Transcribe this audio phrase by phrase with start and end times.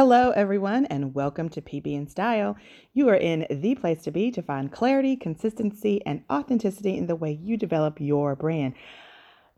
[0.00, 2.56] Hello, everyone, and welcome to PB in Style.
[2.94, 7.16] You are in the place to be to find clarity, consistency, and authenticity in the
[7.16, 8.74] way you develop your brand.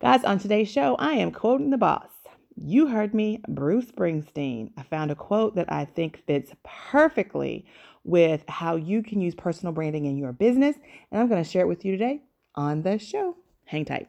[0.00, 2.08] Guys, on today's show, I am quoting the boss.
[2.56, 4.70] You heard me, Bruce Springsteen.
[4.78, 7.66] I found a quote that I think fits perfectly
[8.04, 10.74] with how you can use personal branding in your business,
[11.12, 12.22] and I'm going to share it with you today
[12.54, 13.36] on the show.
[13.66, 14.08] Hang tight.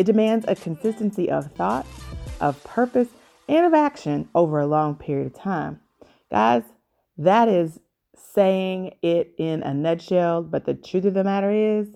[0.00, 1.86] It demands a consistency of thought,
[2.40, 3.08] of purpose,
[3.50, 5.78] and of action over a long period of time.
[6.30, 6.62] Guys,
[7.18, 7.80] that is
[8.16, 11.88] saying it in a nutshell, but the truth of the matter is,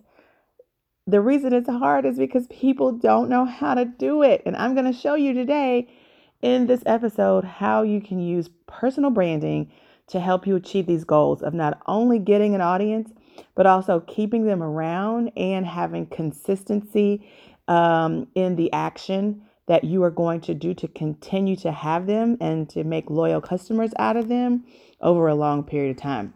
[1.07, 4.43] the reason it's hard is because people don't know how to do it.
[4.45, 5.89] And I'm going to show you today
[6.43, 9.73] in this episode how you can use personal branding
[10.09, 13.15] to help you achieve these goals of not only getting an audience,
[13.55, 17.27] but also keeping them around and having consistency
[17.69, 22.37] um, in the action that you are going to do to continue to have them
[22.41, 24.65] and to make loyal customers out of them
[25.01, 26.35] over a long period of time.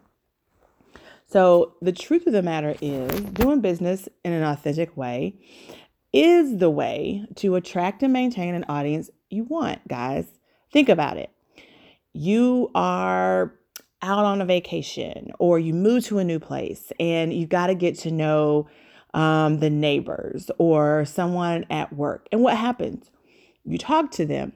[1.27, 5.35] So, the truth of the matter is, doing business in an authentic way
[6.11, 10.25] is the way to attract and maintain an audience you want, guys.
[10.71, 11.29] Think about it.
[12.13, 13.53] You are
[14.01, 17.75] out on a vacation or you move to a new place and you've got to
[17.75, 18.67] get to know
[19.13, 22.27] um, the neighbors or someone at work.
[22.31, 23.09] And what happens?
[23.65, 24.53] You talk to them,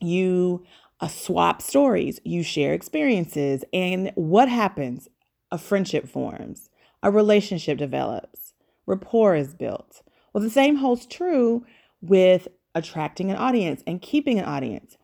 [0.00, 0.64] you
[1.00, 5.08] uh, swap stories, you share experiences, and what happens?
[5.50, 6.70] A friendship forms,
[7.02, 8.54] a relationship develops,
[8.86, 10.02] rapport is built.
[10.32, 11.66] Well, the same holds true
[12.00, 14.96] with attracting an audience and keeping an audience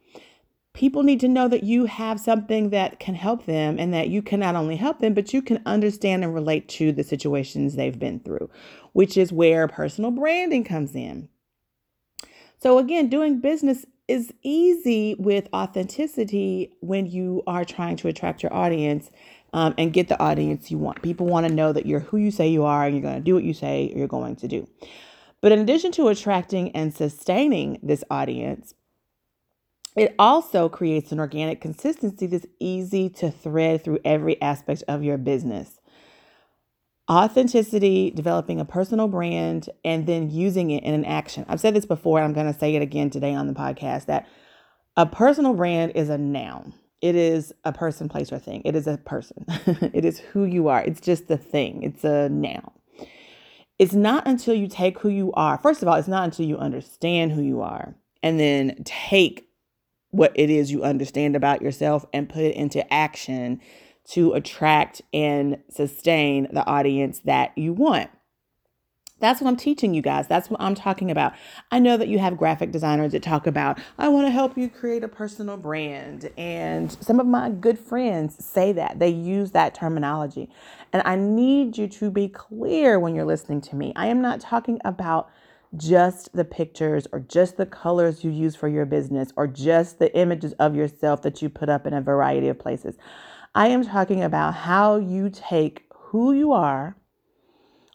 [0.78, 4.22] people need to know that you have something that can help them and that you
[4.22, 7.98] can not only help them, but you can understand and relate to the situations they've
[7.98, 8.48] been through,
[8.92, 11.28] which is where personal branding comes in.
[12.62, 18.54] So, again, doing business is easy with authenticity when you are trying to attract your
[18.54, 19.10] audience
[19.52, 21.02] um, and get the audience you want.
[21.02, 23.20] People want to know that you're who you say you are and you're going to
[23.20, 24.68] do what you say you're going to do.
[25.40, 28.74] But in addition to attracting and sustaining this audience,
[29.96, 35.18] it also creates an organic consistency that's easy to thread through every aspect of your
[35.18, 35.80] business.
[37.10, 41.46] Authenticity, developing a personal brand, and then using it in an action.
[41.48, 44.06] I've said this before, and I'm going to say it again today on the podcast
[44.06, 44.28] that
[44.96, 46.74] a personal brand is a noun.
[47.00, 48.62] It is a person, place, or thing.
[48.64, 49.44] It is a person.
[49.94, 50.82] it is who you are.
[50.82, 51.82] It's just the thing.
[51.82, 52.72] It's a noun.
[53.78, 55.56] It's not until you take who you are.
[55.56, 59.47] First of all, it's not until you understand who you are and then take
[60.10, 63.60] what it is you understand about yourself and put it into action
[64.04, 68.10] to attract and sustain the audience that you want.
[69.20, 70.28] That's what I'm teaching you guys.
[70.28, 71.32] That's what I'm talking about.
[71.72, 74.68] I know that you have graphic designers that talk about, I want to help you
[74.68, 76.30] create a personal brand.
[76.38, 79.00] And some of my good friends say that.
[79.00, 80.48] They use that terminology.
[80.92, 83.92] And I need you to be clear when you're listening to me.
[83.96, 85.30] I am not talking about
[85.76, 90.14] just the pictures or just the colors you use for your business or just the
[90.16, 92.96] images of yourself that you put up in a variety of places.
[93.54, 96.96] I am talking about how you take who you are,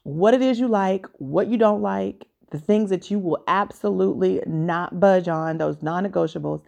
[0.03, 4.41] what it is you like, what you don't like, the things that you will absolutely
[4.45, 6.61] not budge on, those non negotiables.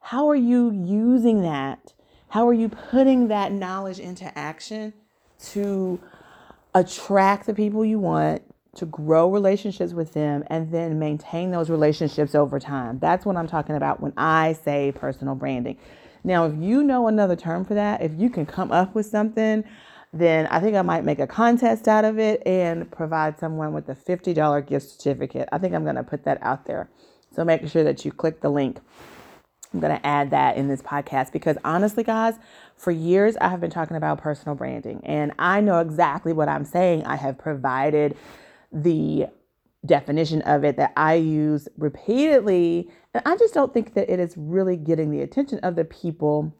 [0.00, 1.92] How are you using that?
[2.28, 4.92] How are you putting that knowledge into action
[5.50, 6.00] to
[6.74, 8.42] attract the people you want,
[8.76, 12.98] to grow relationships with them and then maintain those relationships over time.
[12.98, 15.76] That's what I'm talking about when I say personal branding.
[16.24, 19.64] Now, if you know another term for that, if you can come up with something,
[20.12, 23.88] then I think I might make a contest out of it and provide someone with
[23.88, 25.48] a $50 gift certificate.
[25.52, 26.88] I think I'm going to put that out there.
[27.34, 28.78] So make sure that you click the link.
[29.72, 32.34] I'm going to add that in this podcast because honestly, guys,
[32.76, 36.66] for years I have been talking about personal branding and I know exactly what I'm
[36.66, 37.04] saying.
[37.04, 38.16] I have provided
[38.72, 39.26] the
[39.84, 42.88] definition of it that I use repeatedly.
[43.14, 46.54] And I just don't think that it is really getting the attention of the people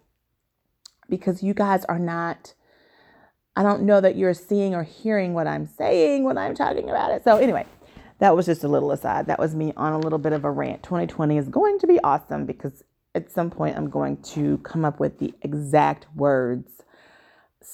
[1.09, 2.55] because you guys are not,
[3.55, 7.13] I don't know that you're seeing or hearing what I'm saying when I'm talking about
[7.13, 7.23] it.
[7.23, 7.67] So, anyway,
[8.19, 9.27] that was just a little aside.
[9.27, 10.83] That was me on a little bit of a rant.
[10.83, 12.83] 2020 is going to be awesome because
[13.15, 16.83] at some point I'm going to come up with the exact words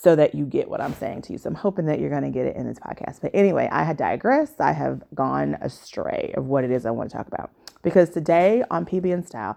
[0.01, 1.39] so that you get what I'm saying to you.
[1.39, 3.21] So I'm hoping that you're going to get it in this podcast.
[3.21, 4.61] But anyway, I had digressed.
[4.61, 7.51] I have gone astray of what it is I want to talk about.
[7.83, 9.57] Because today on PB and Style,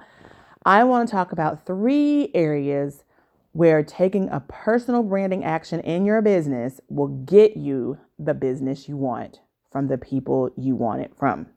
[0.65, 3.03] I want to talk about three areas
[3.51, 8.97] where taking a personal branding action in your business will get you the business you
[8.97, 9.41] want
[9.71, 11.47] from the people you want it from.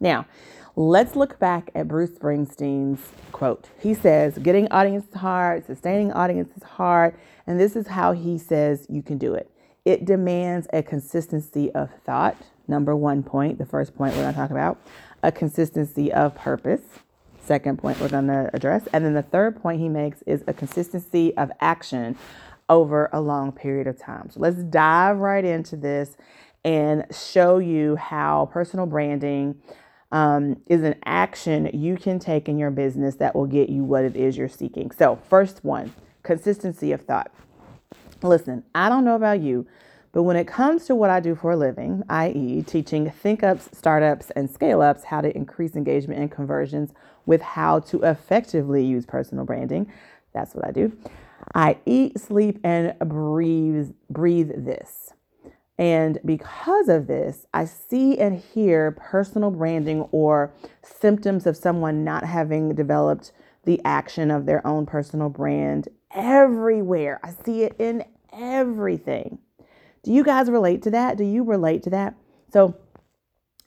[0.00, 0.26] Now,
[0.74, 3.00] let's look back at Bruce Springsteen's
[3.32, 3.68] quote.
[3.80, 7.16] He says, Getting audience is hard, sustaining audience is hard,
[7.46, 9.50] and this is how he says you can do it.
[9.84, 12.36] It demands a consistency of thought.
[12.66, 14.78] Number one point, the first point we're going to talk about,
[15.22, 16.82] a consistency of purpose.
[17.40, 18.88] Second point we're going to address.
[18.92, 22.16] And then the third point he makes is a consistency of action
[22.68, 24.28] over a long period of time.
[24.30, 26.16] So let's dive right into this
[26.64, 29.54] and show you how personal branding
[30.10, 34.04] um, is an action you can take in your business that will get you what
[34.04, 34.90] it is you're seeking.
[34.90, 35.92] So, first one
[36.26, 37.32] consistency of thought.
[38.22, 39.66] Listen, I don't know about you,
[40.12, 43.68] but when it comes to what I do for a living, i.e., teaching think ups,
[43.72, 46.92] startups, and scale ups how to increase engagement and conversions
[47.26, 49.90] with how to effectively use personal branding,
[50.34, 50.92] that's what I do.
[51.54, 55.12] I eat, sleep, and breathe, breathe this.
[55.78, 60.50] And because of this, I see and hear personal branding or
[60.82, 63.32] symptoms of someone not having developed
[63.64, 67.20] the action of their own personal brand everywhere.
[67.22, 69.38] I see it in everything.
[70.02, 71.16] Do you guys relate to that?
[71.16, 72.14] Do you relate to that?
[72.52, 72.76] So,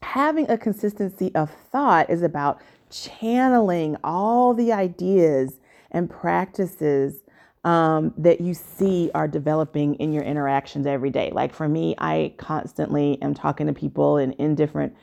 [0.02, 2.60] having a consistency of thought is about
[2.90, 5.60] channeling all the ideas
[5.92, 7.22] and practices
[7.64, 11.30] um, that you see are developing in your interactions every day.
[11.34, 14.96] Like for me, I constantly am talking to people and in different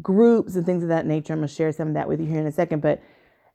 [0.00, 1.32] groups and things of that nature.
[1.32, 2.80] I'm gonna share some of that with you here in a second.
[2.80, 3.02] But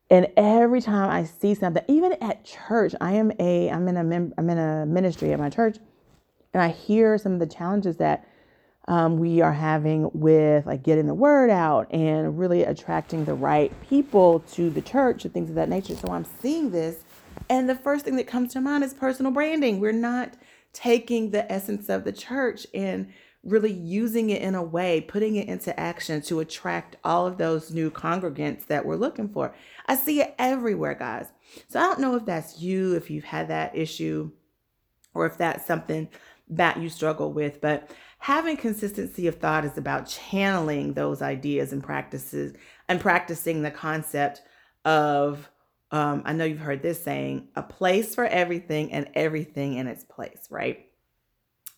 [0.10, 4.04] and every time I see something, even at church, I am a I'm in a
[4.04, 5.78] mem- I'm in a ministry at my church,
[6.54, 8.28] and I hear some of the challenges that
[8.88, 13.72] um, we are having with like getting the word out and really attracting the right
[13.90, 15.96] people to the church and things of that nature.
[15.96, 16.98] So I'm seeing this
[17.50, 19.80] and the first thing that comes to mind is personal branding.
[19.80, 20.34] We're not
[20.72, 23.12] taking the essence of the church and
[23.44, 27.72] really using it in a way, putting it into action to attract all of those
[27.72, 29.54] new congregants that we're looking for.
[29.86, 31.28] I see it everywhere, guys.
[31.68, 34.32] So I don't know if that's you, if you've had that issue,
[35.14, 36.08] or if that's something
[36.50, 41.84] that you struggle with, but having consistency of thought is about channeling those ideas and
[41.84, 42.56] practices
[42.88, 44.42] and practicing the concept
[44.86, 45.50] of
[45.92, 50.04] um, I know you've heard this saying, a place for everything and everything in its
[50.04, 50.88] place, right?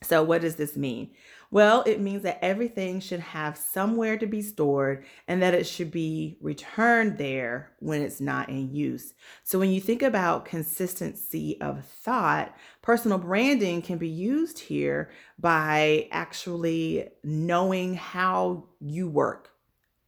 [0.03, 1.11] So, what does this mean?
[1.55, 5.89] Well, it means that everything should have somewhere to be stored and that it should
[5.89, 9.13] be returned there when it's not in use.
[9.45, 16.09] So, when you think about consistency of thought, personal branding can be used here by
[16.11, 19.51] actually knowing how you work,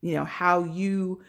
[0.01, 1.23] you know, how you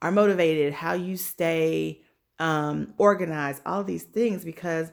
[0.00, 2.00] are motivated, how you stay
[2.38, 4.92] um, organize, all these things, because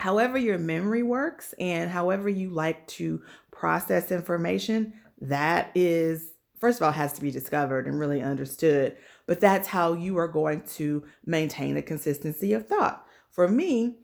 [0.00, 3.20] however your memory works and however you like to
[3.50, 8.96] process information, that is, first of all, has to be discovered and really understood.
[9.26, 13.06] But that's how you are going to maintain a consistency of thought.
[13.28, 13.98] For me,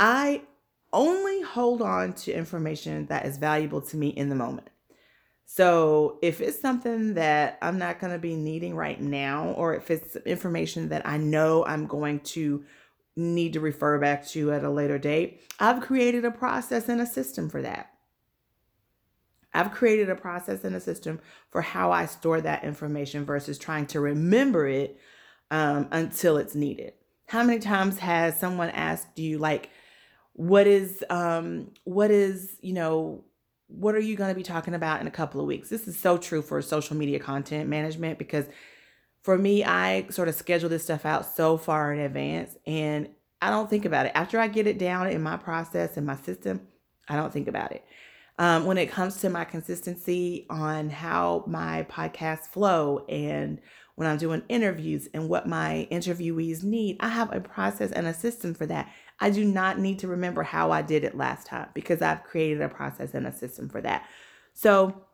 [0.00, 0.42] I
[0.90, 4.70] only hold on to information that is valuable to me in the moment.
[5.44, 9.90] So if it's something that I'm not going to be needing right now, or if
[9.90, 12.64] it's information that I know I'm going to
[13.16, 17.06] need to refer back to at a later date, I've created a process and a
[17.06, 17.90] system for that.
[19.54, 23.86] I've created a process and a system for how I store that information versus trying
[23.88, 24.98] to remember it
[25.50, 26.94] um, until it's needed.
[27.26, 29.70] How many times has someone asked you, like,
[30.32, 33.24] what is, um, what is, you know,
[33.66, 35.68] what are you going to be talking about in a couple of weeks?
[35.68, 38.46] This is so true for social media content management because
[39.22, 43.08] for me, I sort of schedule this stuff out so far in advance and
[43.40, 44.12] I don't think about it.
[44.14, 46.68] After I get it down in my process and my system,
[47.08, 47.84] I don't think about it.
[48.38, 53.60] Um, when it comes to my consistency on how my podcasts flow and
[53.94, 58.14] when I'm doing interviews and what my interviewees need, I have a process and a
[58.14, 58.90] system for that.
[59.20, 62.62] I do not need to remember how I did it last time because I've created
[62.62, 64.08] a process and a system for that.
[64.54, 65.04] So,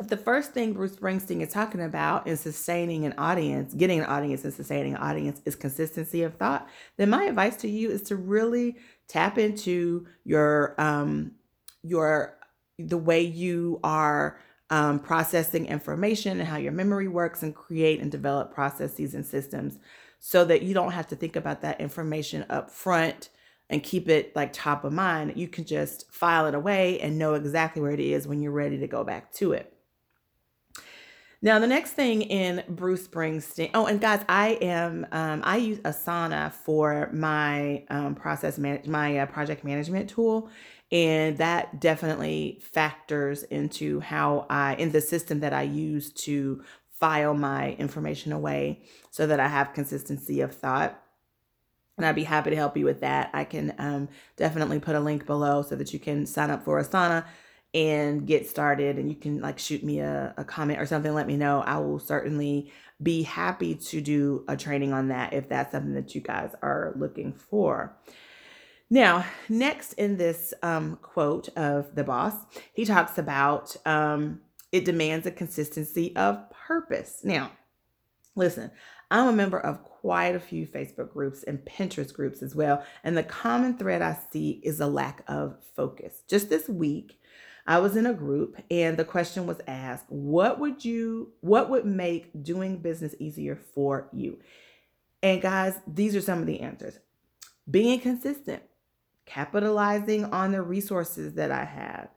[0.00, 4.06] if the first thing Bruce Springsteen is talking about is sustaining an audience, getting an
[4.06, 6.66] audience and sustaining an audience is consistency of thought,
[6.96, 8.76] then my advice to you is to really
[9.08, 11.32] tap into your um
[11.82, 12.38] your
[12.78, 14.40] the way you are
[14.70, 19.78] um, processing information and how your memory works and create and develop processes and systems
[20.18, 23.28] so that you don't have to think about that information up front
[23.68, 25.32] and keep it like top of mind.
[25.36, 28.78] You can just file it away and know exactly where it is when you're ready
[28.78, 29.74] to go back to it.
[31.42, 33.70] Now, the next thing in Bruce Springsteen.
[33.72, 39.20] Oh, and guys, I am um, I use Asana for my um, process manage my
[39.20, 40.50] uh, project management tool,
[40.92, 47.32] and that definitely factors into how I in the system that I use to file
[47.32, 51.02] my information away, so that I have consistency of thought.
[51.96, 53.30] And I'd be happy to help you with that.
[53.32, 56.82] I can um, definitely put a link below so that you can sign up for
[56.82, 57.24] Asana
[57.72, 61.26] and get started and you can like shoot me a, a comment or something let
[61.26, 61.60] me know.
[61.60, 62.72] I will certainly
[63.02, 66.92] be happy to do a training on that if that's something that you guys are
[66.96, 67.96] looking for.
[68.88, 72.34] Now next in this um, quote of the boss
[72.72, 74.40] he talks about um,
[74.72, 77.20] it demands a consistency of purpose.
[77.24, 77.52] Now
[78.36, 78.70] listen
[79.10, 83.16] i'm a member of quite a few facebook groups and pinterest groups as well and
[83.16, 86.22] the common thread i see is a lack of focus.
[86.28, 87.19] Just this week
[87.70, 91.86] I was in a group and the question was asked, what would you what would
[91.86, 94.40] make doing business easier for you?
[95.22, 96.98] And guys, these are some of the answers.
[97.70, 98.64] Being consistent,
[99.24, 102.08] capitalizing on the resources that I have,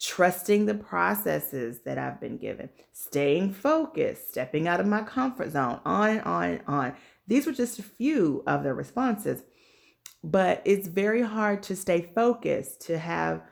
[0.00, 5.80] trusting the processes that I've been given, staying focused, stepping out of my comfort zone,
[5.84, 6.94] on and on and on.
[7.26, 9.42] These were just a few of the responses.
[10.22, 13.42] But it's very hard to stay focused, to have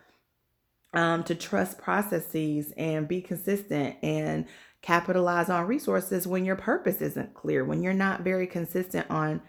[0.93, 4.47] um, to trust processes and be consistent and
[4.83, 9.43] capitalize on resources when your purpose isn't clear, when you're not very consistent on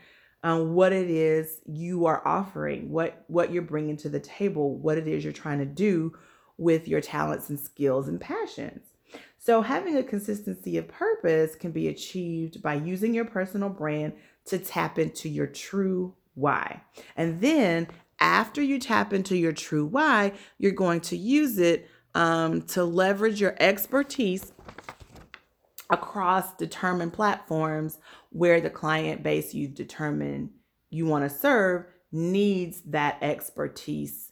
[0.44, 4.98] um, what it is you are offering, what what you're bringing to the table, what
[4.98, 6.14] it is you're trying to do
[6.58, 8.84] with your talents and skills and passions.
[9.38, 14.14] So having a consistency of purpose can be achieved by using your personal brand
[14.46, 16.82] to tap into your true why.
[17.16, 17.88] And then
[18.22, 23.42] after you tap into your true why, you're going to use it um, to leverage
[23.42, 24.54] your expertise
[25.90, 27.98] across determined platforms
[28.30, 30.52] where the client base you've determined
[30.90, 34.32] you want to serve needs that expertise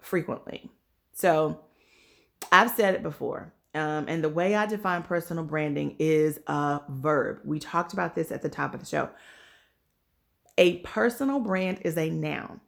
[0.00, 0.70] frequently.
[1.12, 1.60] So
[2.52, 3.52] I've said it before.
[3.74, 7.40] Um, and the way I define personal branding is a verb.
[7.44, 9.08] We talked about this at the top of the show.
[10.58, 12.60] A personal brand is a noun.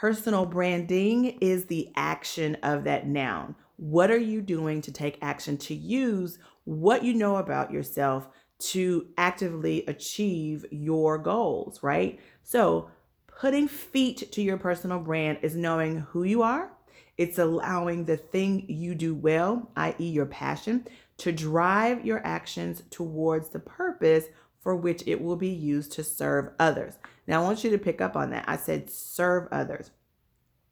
[0.00, 3.56] Personal branding is the action of that noun.
[3.78, 8.28] What are you doing to take action to use what you know about yourself
[8.60, 12.20] to actively achieve your goals, right?
[12.44, 12.90] So,
[13.26, 16.70] putting feet to your personal brand is knowing who you are.
[17.16, 20.86] It's allowing the thing you do well, i.e., your passion,
[21.16, 24.26] to drive your actions towards the purpose
[24.60, 26.98] for which it will be used to serve others.
[27.28, 28.46] Now, I want you to pick up on that.
[28.48, 29.90] I said serve others.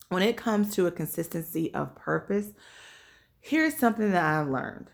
[0.08, 2.48] When it comes to a consistency of purpose,
[3.40, 4.90] here's something that I've learned.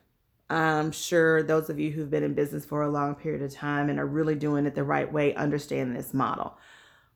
[0.51, 3.89] I'm sure those of you who've been in business for a long period of time
[3.89, 6.59] and are really doing it the right way understand this model.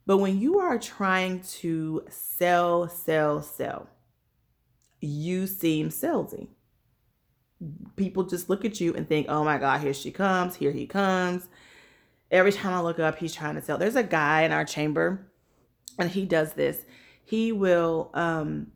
[0.07, 3.88] But when you are trying to sell, sell, sell,
[5.00, 6.49] you seem salesy.
[7.97, 10.87] People just look at you and think, oh my God, here she comes, here he
[10.87, 11.49] comes.
[12.30, 13.78] Every time I look up, he's trying to sell.
[13.78, 15.26] There's a guy in our chamber,
[15.99, 16.85] and he does this.
[17.25, 18.73] He will, um,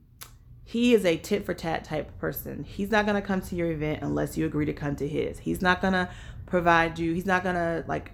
[0.64, 2.64] he is a tit for tat type person.
[2.64, 5.38] He's not going to come to your event unless you agree to come to his.
[5.38, 6.08] He's not going to
[6.46, 8.12] provide you, he's not going to like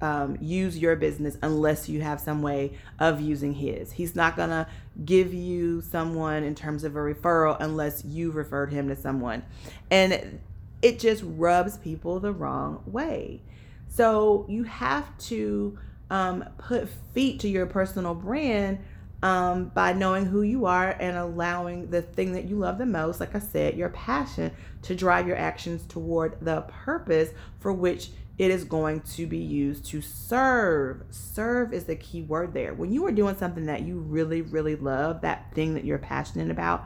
[0.00, 3.92] um, use your business unless you have some way of using his.
[3.92, 4.66] He's not going to
[5.04, 9.42] give you someone in terms of a referral unless you've referred him to someone.
[9.90, 10.40] And
[10.82, 13.40] it just rubs people the wrong way.
[13.88, 15.78] So you have to
[16.10, 18.78] um, put feet to your personal brand
[19.22, 23.18] um, by knowing who you are and allowing the thing that you love the most,
[23.18, 24.52] like I said, your passion,
[24.82, 29.86] to drive your actions toward the purpose for which it is going to be used
[29.86, 31.02] to serve.
[31.10, 32.74] Serve is the key word there.
[32.74, 36.50] When you are doing something that you really, really love, that thing that you're passionate
[36.50, 36.84] about,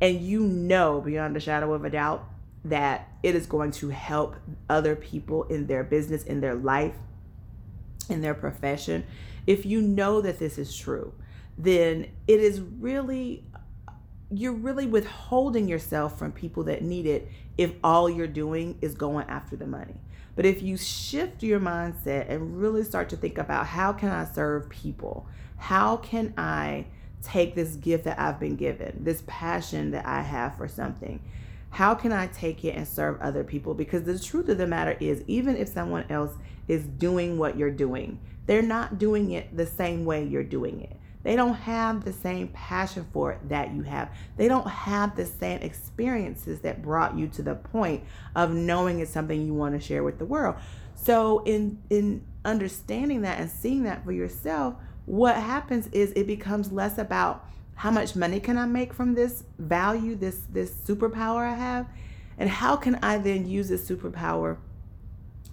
[0.00, 2.24] and you know beyond a shadow of a doubt
[2.64, 4.36] that it is going to help
[4.68, 6.94] other people in their business, in their life,
[8.08, 9.04] in their profession,
[9.46, 11.12] if you know that this is true,
[11.56, 13.44] then it is really,
[14.30, 19.26] you're really withholding yourself from people that need it if all you're doing is going
[19.28, 19.96] after the money.
[20.36, 24.24] But if you shift your mindset and really start to think about how can I
[24.24, 25.26] serve people?
[25.56, 26.86] How can I
[27.22, 31.20] take this gift that I've been given, this passion that I have for something?
[31.70, 33.74] How can I take it and serve other people?
[33.74, 36.34] Because the truth of the matter is, even if someone else
[36.66, 40.96] is doing what you're doing, they're not doing it the same way you're doing it.
[41.22, 44.10] They don't have the same passion for it that you have.
[44.36, 49.10] They don't have the same experiences that brought you to the point of knowing it's
[49.10, 50.56] something you want to share with the world.
[50.94, 56.72] So in in understanding that and seeing that for yourself, what happens is it becomes
[56.72, 57.46] less about
[57.78, 61.86] how much money can I make from this value, this this superpower I have,
[62.36, 64.56] and how can I then use this superpower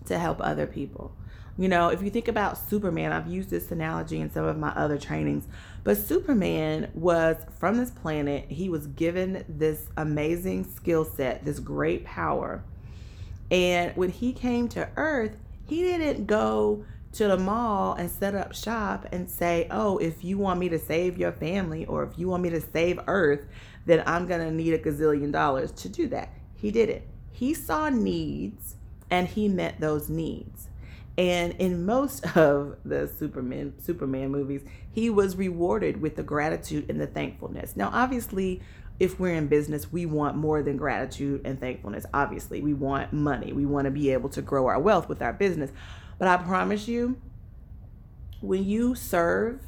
[0.05, 1.15] to help other people.
[1.55, 4.70] You know, if you think about Superman, I've used this analogy in some of my
[4.70, 5.48] other trainings,
[5.84, 12.05] but Superman was from this planet, he was given this amazing skill set, this great
[12.05, 12.63] power.
[13.51, 18.53] And when he came to Earth, he didn't go to the mall and set up
[18.53, 22.27] shop and say, Oh, if you want me to save your family or if you
[22.27, 23.45] want me to save Earth,
[23.86, 26.29] then I'm going to need a gazillion dollars to do that.
[26.55, 27.07] He did it.
[27.31, 28.75] He saw needs
[29.10, 30.69] and he met those needs.
[31.17, 37.00] And in most of the Superman Superman movies, he was rewarded with the gratitude and
[37.00, 37.75] the thankfulness.
[37.75, 38.62] Now, obviously,
[39.00, 42.05] if we're in business, we want more than gratitude and thankfulness.
[42.13, 43.51] Obviously, we want money.
[43.51, 45.72] We want to be able to grow our wealth with our business.
[46.17, 47.19] But I promise you,
[48.41, 49.62] when you serve,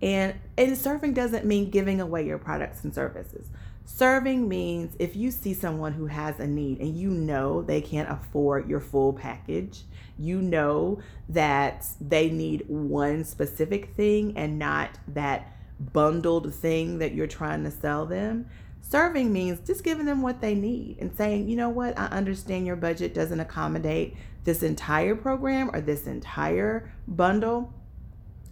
[0.00, 3.48] and and serving doesn't mean giving away your products and services.
[3.84, 8.10] Serving means if you see someone who has a need and you know they can't
[8.10, 9.82] afford your full package,
[10.18, 17.26] you know that they need one specific thing and not that bundled thing that you're
[17.26, 18.46] trying to sell them.
[18.82, 22.66] Serving means just giving them what they need and saying, you know what, I understand
[22.66, 24.16] your budget doesn't accommodate
[24.48, 27.70] this entire program or this entire bundle.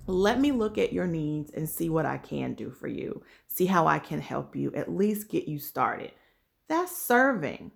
[0.07, 3.23] Let me look at your needs and see what I can do for you.
[3.49, 6.13] See how I can help you, at least get you started.
[6.69, 7.73] That's serving.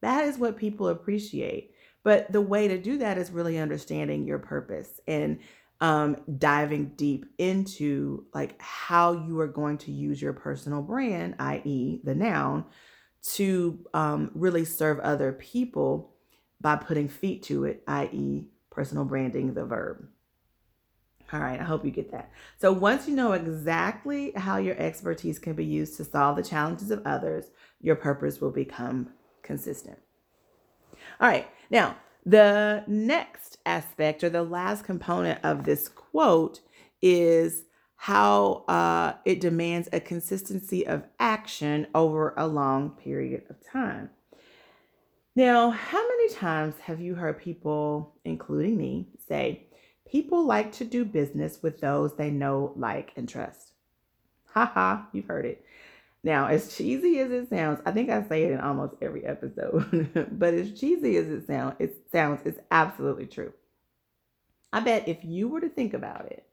[0.00, 1.74] That is what people appreciate.
[2.04, 5.38] But the way to do that is really understanding your purpose and
[5.82, 12.00] um, diving deep into like how you are going to use your personal brand, i.e.,
[12.02, 12.64] the noun,
[13.34, 16.14] to um, really serve other people
[16.60, 20.08] by putting feet to it, i.e., personal branding, the verb.
[21.32, 22.30] All right, I hope you get that.
[22.58, 26.90] So, once you know exactly how your expertise can be used to solve the challenges
[26.90, 27.46] of others,
[27.80, 29.10] your purpose will become
[29.42, 29.98] consistent.
[31.20, 36.60] All right, now the next aspect or the last component of this quote
[37.00, 37.64] is
[37.96, 44.10] how uh, it demands a consistency of action over a long period of time.
[45.38, 49.68] Now, how many times have you heard people, including me, say,
[50.04, 53.74] people like to do business with those they know, like, and trust?
[54.46, 55.64] Ha ha, you've heard it.
[56.24, 60.28] Now, as cheesy as it sounds, I think I say it in almost every episode,
[60.32, 63.52] but as cheesy as it sounds, it sounds it's absolutely true.
[64.72, 66.48] I bet if you were to think about it,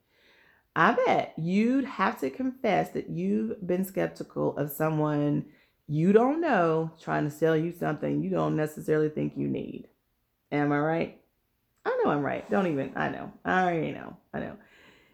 [0.76, 5.46] I bet you'd have to confess that you've been skeptical of someone
[5.88, 9.88] you don't know trying to sell you something you don't necessarily think you need.
[10.52, 11.22] Am I right?
[11.86, 12.50] I know I'm right.
[12.50, 13.32] Don't even, I know.
[13.44, 14.18] I already know.
[14.34, 14.58] I know.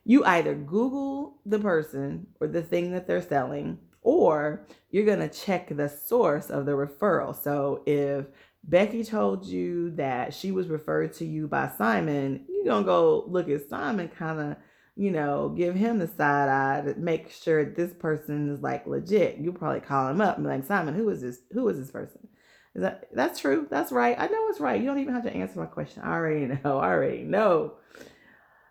[0.06, 5.30] You either Google the person or the thing that they're selling or you're going to
[5.30, 7.36] check the source of the referral.
[7.36, 8.26] So if
[8.64, 13.26] Becky told you that she was referred to you by Simon, you're going to go
[13.28, 14.58] look at Simon, kind of,
[14.96, 19.38] you know, give him the side eye to make sure this person is like legit.
[19.38, 21.40] You probably call him up and be like, Simon, who is this?
[21.52, 22.28] Who is this person?
[22.76, 23.68] Is that that's true?
[23.70, 24.16] That's right.
[24.18, 24.80] I know it's right.
[24.80, 26.04] You don't even have to answer my question.
[26.04, 26.80] I already know.
[26.80, 27.74] I already know.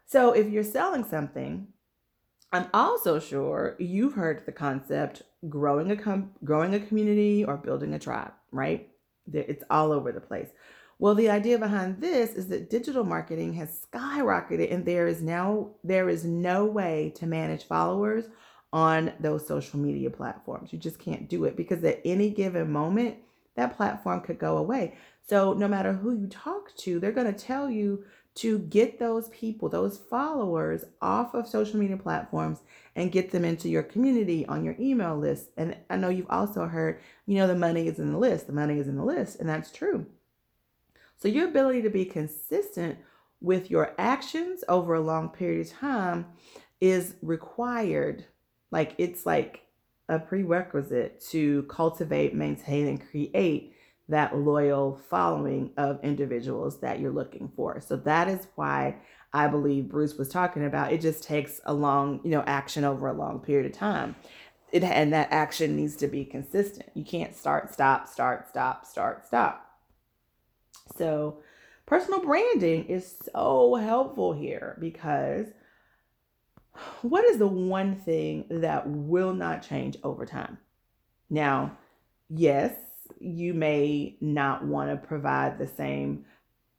[0.07, 1.69] So if you're selling something
[2.53, 7.95] I'm also sure you've heard the concept growing a com- growing a community or building
[7.95, 8.89] a tribe, right?
[9.33, 10.49] It's all over the place.
[11.01, 15.71] Well, the idea behind this is that digital marketing has skyrocketed and there is now
[15.83, 18.27] there is no way to manage followers
[18.71, 20.75] on those social media platforms.
[20.75, 23.17] You just can't do it because at any given moment
[23.57, 24.95] that platform could go away.
[25.27, 29.31] So no matter who you talk to, they're going to tell you to get those
[29.31, 32.59] people, those followers off of social media platforms
[32.95, 35.47] and get them into your community on your email list.
[35.57, 38.53] And I know you've also heard, you know, the money is in the list, the
[38.53, 40.05] money is in the list, and that's true.
[41.21, 42.99] So your ability to be consistent
[43.41, 46.27] with your actions over a long period of time
[46.81, 48.25] is required.
[48.71, 49.63] Like it's like
[50.09, 53.75] a prerequisite to cultivate, maintain, and create
[54.09, 57.81] that loyal following of individuals that you're looking for.
[57.81, 58.97] So that is why
[59.33, 63.07] I believe Bruce was talking about it just takes a long, you know, action over
[63.07, 64.17] a long period of time.
[64.73, 66.91] It and that action needs to be consistent.
[66.95, 69.70] You can't start, stop, start, stop, start, stop.
[71.01, 71.39] So
[71.87, 75.47] personal branding is so helpful here because
[77.01, 80.59] what is the one thing that will not change over time?
[81.31, 81.79] Now,
[82.29, 82.75] yes,
[83.19, 86.27] you may not want to provide the same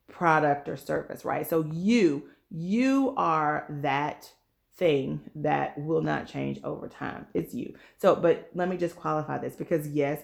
[0.08, 1.50] product or service, right?
[1.50, 4.32] So you you are that
[4.76, 7.26] thing that will not change over time.
[7.34, 7.74] It's you.
[7.98, 10.22] So, but let me just qualify this because yes,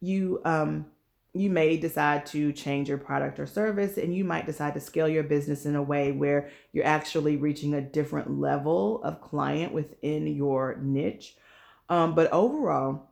[0.00, 0.86] you um
[1.40, 5.08] you may decide to change your product or service and you might decide to scale
[5.08, 10.26] your business in a way where you're actually reaching a different level of client within
[10.26, 11.36] your niche.
[11.88, 13.10] Um, but overall,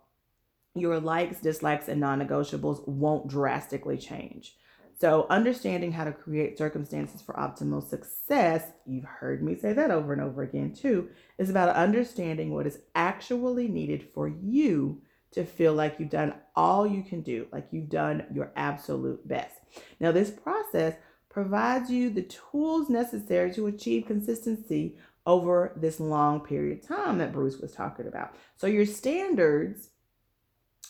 [0.74, 4.56] your likes, dislikes, and non negotiables won't drastically change.
[4.98, 10.12] So, understanding how to create circumstances for optimal success, you've heard me say that over
[10.12, 15.02] and over again too, is about understanding what is actually needed for you
[15.34, 19.60] to feel like you've done all you can do, like you've done your absolute best.
[20.00, 20.94] Now, this process
[21.28, 27.32] provides you the tools necessary to achieve consistency over this long period of time that
[27.32, 28.36] Bruce was talking about.
[28.56, 29.90] So, your standards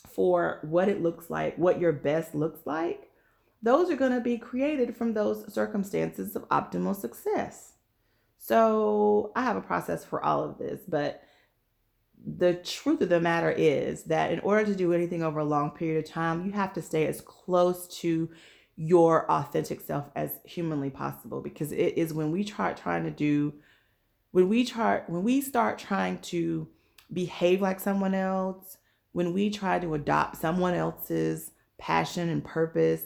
[0.09, 3.11] for what it looks like, what your best looks like,
[3.63, 7.73] those are going to be created from those circumstances of optimal success.
[8.39, 11.23] So, I have a process for all of this, but
[12.27, 15.71] the truth of the matter is that in order to do anything over a long
[15.71, 18.31] period of time, you have to stay as close to
[18.77, 23.53] your authentic self as humanly possible because it is when we try trying to do
[24.33, 26.67] when we try when we start trying to
[27.13, 28.79] behave like someone else,
[29.13, 33.03] when we try to adopt someone else's passion and purpose,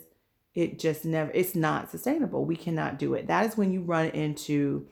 [0.54, 2.46] it just never it's not sustainable.
[2.46, 3.26] We cannot do it.
[3.26, 4.86] That is when you run into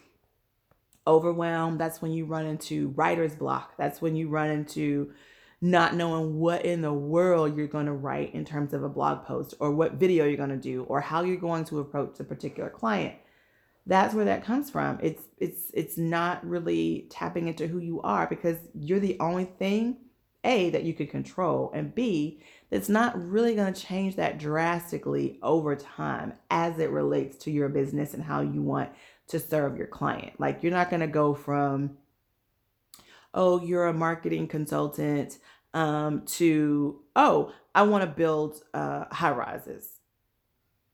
[1.06, 1.78] overwhelm.
[1.78, 3.76] That's when you run into writer's block.
[3.76, 5.12] That's when you run into
[5.60, 9.24] not knowing what in the world you're going to write in terms of a blog
[9.24, 12.24] post or what video you're going to do or how you're going to approach a
[12.24, 13.14] particular client.
[13.86, 14.98] That's where that comes from.
[15.00, 19.98] It's it's it's not really tapping into who you are because you're the only thing
[20.44, 22.40] a that you can control and B
[22.70, 27.68] that's not really going to change that drastically over time as it relates to your
[27.68, 28.90] business and how you want
[29.28, 30.38] to serve your client.
[30.38, 31.96] Like you're not going to go from,
[33.34, 35.38] oh, you're a marketing consultant
[35.74, 39.88] um, to, oh, I want to build uh, high rises.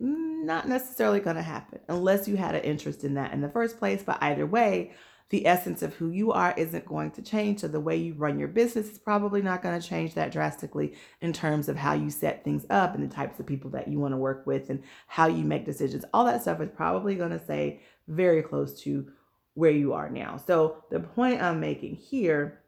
[0.01, 3.79] Not necessarily going to happen unless you had an interest in that in the first
[3.79, 4.03] place.
[4.03, 4.93] But either way,
[5.33, 7.61] the essence of who you are isn't going to change.
[7.61, 10.93] So the way you run your business is probably not going to change that drastically
[11.23, 13.99] in terms of how you set things up and the types of people that you
[13.99, 16.05] want to work with and how you make decisions.
[16.13, 19.11] All that stuff is probably going to stay very close to
[19.55, 20.37] where you are now.
[20.37, 22.61] So the point I'm making here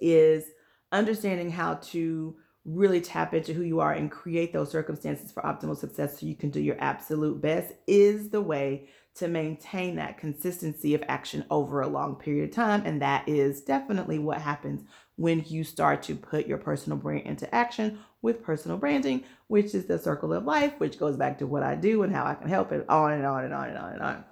[0.00, 0.46] is
[0.90, 5.76] understanding how to really tap into who you are and create those circumstances for optimal
[5.76, 10.94] success so you can do your absolute best is the way to maintain that consistency
[10.94, 12.82] of action over a long period of time.
[12.84, 14.82] And that is definitely what happens
[15.16, 19.86] when you start to put your personal brand into action with personal branding, which is
[19.86, 22.48] the circle of life, which goes back to what I do and how I can
[22.48, 24.24] help it on and on and on and on and on.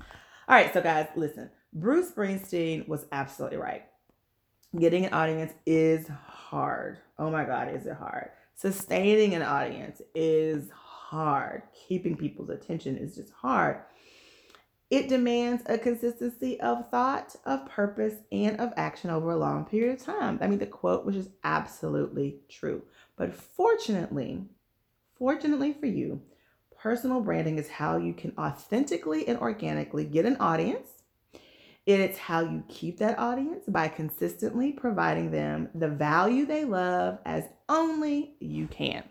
[0.00, 1.50] All right, so guys, listen.
[1.72, 3.84] Bruce Springsteen was absolutely right.
[4.78, 6.98] Getting an audience is hard.
[7.18, 8.30] Oh my God, is it hard?
[8.54, 10.87] Sustaining an audience is hard.
[11.88, 13.78] Keeping people's attention is just hard.
[14.90, 19.98] It demands a consistency of thought, of purpose, and of action over a long period
[19.98, 20.38] of time.
[20.40, 22.82] I mean, the quote was just absolutely true.
[23.16, 24.44] But fortunately,
[25.18, 26.22] fortunately for you,
[26.76, 30.88] personal branding is how you can authentically and organically get an audience.
[31.84, 37.44] It's how you keep that audience by consistently providing them the value they love as
[37.68, 39.04] only you can.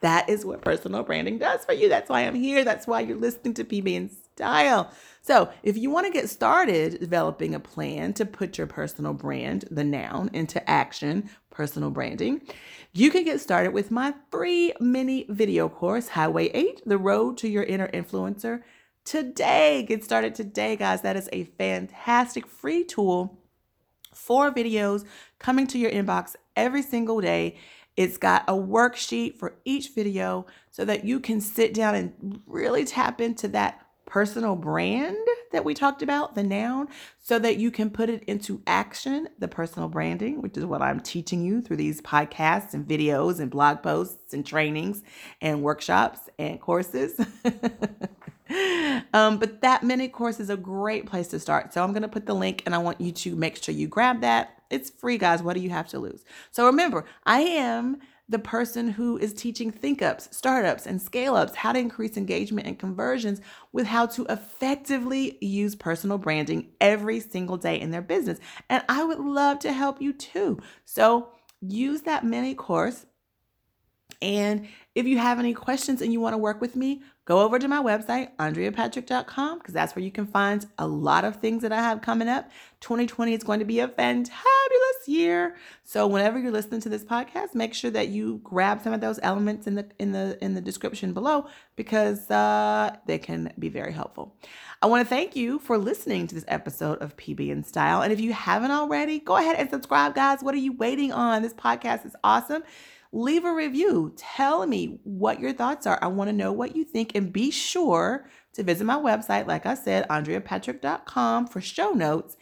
[0.00, 1.88] That is what personal branding does for you.
[1.88, 2.64] That's why I'm here.
[2.64, 4.92] That's why you're listening to PB in Style.
[5.22, 9.64] So, if you want to get started developing a plan to put your personal brand,
[9.70, 12.42] the noun, into action, personal branding,
[12.92, 17.48] you can get started with my free mini video course, Highway 8 The Road to
[17.48, 18.62] Your Inner Influencer.
[19.06, 21.00] Today, get started today, guys.
[21.00, 23.38] That is a fantastic free tool
[24.12, 25.04] for videos
[25.38, 27.56] coming to your inbox every single day.
[27.96, 32.84] It's got a worksheet for each video so that you can sit down and really
[32.84, 35.16] tap into that personal brand
[35.52, 39.48] that we talked about, the noun, so that you can put it into action, the
[39.48, 43.82] personal branding, which is what I'm teaching you through these podcasts and videos and blog
[43.82, 45.02] posts and trainings
[45.40, 47.20] and workshops and courses.
[49.12, 51.72] um, but that mini course is a great place to start.
[51.72, 53.88] So I'm going to put the link and I want you to make sure you
[53.88, 54.62] grab that.
[54.70, 55.42] It's free, guys.
[55.42, 56.24] What do you have to lose?
[56.50, 61.54] So remember, I am the person who is teaching think ups, startups, and scale ups
[61.54, 63.40] how to increase engagement and conversions
[63.72, 68.40] with how to effectively use personal branding every single day in their business.
[68.68, 70.58] And I would love to help you too.
[70.84, 71.28] So
[71.60, 73.06] use that mini course.
[74.22, 77.58] And if you have any questions and you want to work with me, go over
[77.58, 81.72] to my website, andreapatrick.com, because that's where you can find a lot of things that
[81.72, 82.50] I have coming up.
[82.80, 85.56] 2020 is going to be a fantabulous year.
[85.84, 89.20] So whenever you're listening to this podcast, make sure that you grab some of those
[89.22, 93.92] elements in the in the in the description below because uh, they can be very
[93.92, 94.34] helpful.
[94.80, 98.02] I want to thank you for listening to this episode of PB and Style.
[98.02, 100.42] And if you haven't already, go ahead and subscribe, guys.
[100.42, 101.42] What are you waiting on?
[101.42, 102.62] This podcast is awesome
[103.12, 104.12] leave a review.
[104.16, 105.98] Tell me what your thoughts are.
[106.02, 109.66] I want to know what you think and be sure to visit my website, like
[109.66, 112.36] I said, andreapatrick.com for show notes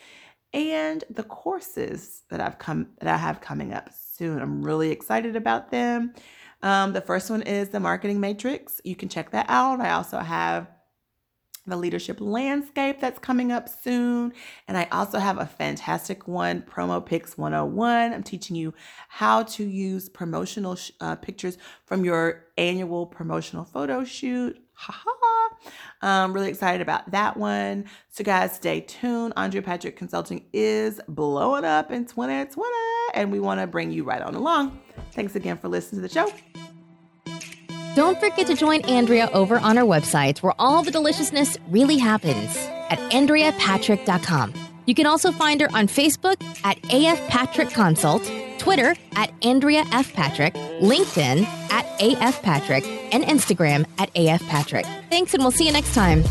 [0.53, 4.40] and the courses that I've come that I have coming up soon.
[4.40, 6.14] I'm really excited about them.
[6.62, 8.81] Um, the first one is the marketing matrix.
[8.85, 9.81] You can check that out.
[9.81, 10.68] I also have
[11.66, 14.33] the leadership landscape that's coming up soon.
[14.68, 18.12] And I also have a fantastic one, Promo Pics 101.
[18.12, 18.74] I'm teaching you
[19.09, 24.61] how to use promotional sh- uh, pictures from your annual promotional photo shoot.
[24.74, 25.14] Ha ha.
[26.03, 27.87] I'm really excited about that one.
[28.11, 29.33] So, guys, stay tuned.
[29.37, 32.70] Andrea Patrick Consulting is blowing up in 2020,
[33.14, 34.81] and we want to bring you right on along.
[35.12, 36.70] Thanks again for listening to the show.
[37.94, 42.57] Don't forget to join Andrea over on our website where all the deliciousness really happens
[42.90, 44.52] at AndreaPatrick.com.
[44.87, 48.28] You can also find her on Facebook at AF Patrick Consult,
[48.59, 50.12] Twitter at Andrea F.
[50.12, 54.85] Patrick, LinkedIn at AF Patrick, and Instagram at AF Patrick.
[55.09, 56.24] Thanks, and we'll see you next time.